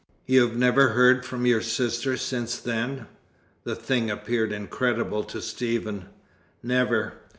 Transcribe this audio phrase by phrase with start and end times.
[0.25, 3.05] "You've never heard from your sister since then?"
[3.65, 6.05] The thing appeared incredible to Stephen.
[6.63, 7.17] "Never.